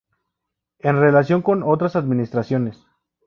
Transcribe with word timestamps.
En 0.79 0.97
relación 0.99 1.43
con 1.43 1.61
otras 1.61 1.95
Administraciones. 1.95 2.87